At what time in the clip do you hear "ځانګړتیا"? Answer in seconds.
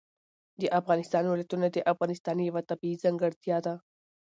3.03-3.57